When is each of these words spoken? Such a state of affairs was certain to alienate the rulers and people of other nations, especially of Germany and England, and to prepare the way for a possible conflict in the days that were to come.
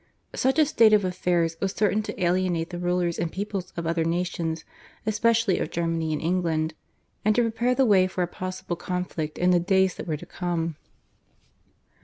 Such 0.33 0.57
a 0.57 0.65
state 0.65 0.93
of 0.93 1.05
affairs 1.05 1.57
was 1.61 1.73
certain 1.73 2.01
to 2.01 2.23
alienate 2.23 2.71
the 2.71 2.79
rulers 2.79 3.19
and 3.19 3.31
people 3.31 3.63
of 3.77 3.85
other 3.85 4.03
nations, 4.03 4.65
especially 5.05 5.59
of 5.59 5.69
Germany 5.69 6.11
and 6.11 6.19
England, 6.19 6.73
and 7.23 7.35
to 7.35 7.43
prepare 7.43 7.75
the 7.75 7.85
way 7.85 8.07
for 8.07 8.23
a 8.23 8.27
possible 8.27 8.75
conflict 8.75 9.37
in 9.37 9.51
the 9.51 9.59
days 9.59 9.93
that 9.97 10.07
were 10.07 10.17
to 10.17 10.25
come. 10.25 10.75